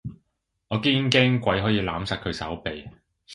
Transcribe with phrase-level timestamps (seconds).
[0.69, 2.89] 我堅驚鬼可以攬實佢手臂